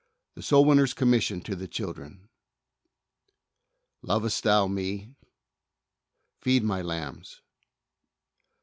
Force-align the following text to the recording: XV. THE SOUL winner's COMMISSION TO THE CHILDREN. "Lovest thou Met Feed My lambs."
XV. 0.01 0.33
THE 0.33 0.41
SOUL 0.41 0.65
winner's 0.65 0.93
COMMISSION 0.95 1.41
TO 1.41 1.55
THE 1.55 1.67
CHILDREN. 1.67 2.27
"Lovest 4.01 4.41
thou 4.41 4.65
Met 4.65 5.09
Feed 6.39 6.63
My 6.63 6.81
lambs." 6.81 7.41